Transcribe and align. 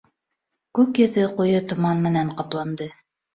Күк 0.79 1.01
йөҙө 1.03 1.25
ҡуйы 1.41 1.59
томан 1.73 2.01
менән 2.07 2.33
ҡапланды. 2.41 2.89